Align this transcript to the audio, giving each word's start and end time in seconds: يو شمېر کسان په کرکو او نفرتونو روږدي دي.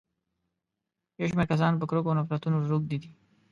يو 1.19 1.27
شمېر 1.31 1.47
کسان 1.51 1.73
په 1.77 1.85
کرکو 1.89 2.09
او 2.11 2.17
نفرتونو 2.19 2.57
روږدي 2.71 2.97
دي. 3.01 3.09